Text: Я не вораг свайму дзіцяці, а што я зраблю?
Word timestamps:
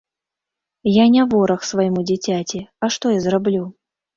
Я 0.91 1.05
не 1.17 1.21
вораг 1.35 1.61
свайму 1.73 2.01
дзіцяці, 2.13 2.65
а 2.83 2.93
што 2.97 3.05
я 3.19 3.25
зраблю? 3.29 3.63